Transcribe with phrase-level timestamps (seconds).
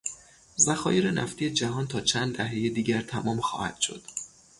[0.57, 4.01] ذخایر نفتی جهان تا چند دههی دیگر تمام خواهد شد.